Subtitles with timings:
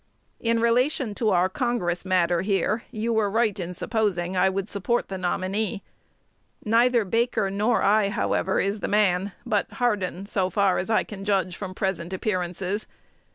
[0.39, 5.09] In relation to our Congress matter here, you were right in supposing I would support
[5.09, 5.83] the nominee.
[6.65, 11.23] Neither Baker nor I, however, is the man, but Hardin, so far as I can
[11.23, 12.87] judge from present appearances.